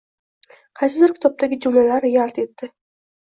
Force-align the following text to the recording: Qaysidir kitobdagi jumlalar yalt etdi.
Qaysidir 0.79 1.13
kitobdagi 1.17 1.59
jumlalar 1.67 2.09
yalt 2.15 2.41
etdi. 2.47 2.73